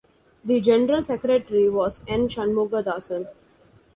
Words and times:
The 0.43 0.59
general 0.61 1.03
secretary 1.03 1.69
was 1.69 2.03
N. 2.07 2.27
Shanmugathasan. 2.27 3.27